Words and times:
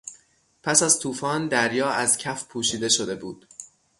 پس 0.63 0.83
از 0.83 0.99
توفان 0.99 1.47
دریا 1.47 1.89
از 1.89 2.17
کف 2.17 2.47
پوشیده 2.47 2.89
شده 2.89 3.15
بود. 3.15 3.47